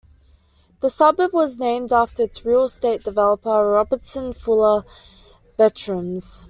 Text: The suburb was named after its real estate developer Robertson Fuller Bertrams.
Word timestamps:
The 0.79 0.89
suburb 0.89 1.31
was 1.31 1.59
named 1.59 1.93
after 1.93 2.23
its 2.23 2.43
real 2.43 2.63
estate 2.63 3.03
developer 3.03 3.51
Robertson 3.69 4.33
Fuller 4.33 4.83
Bertrams. 5.59 6.39